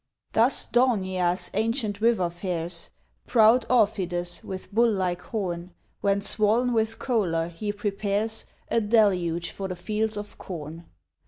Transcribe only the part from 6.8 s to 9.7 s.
choler he prepares A deluge for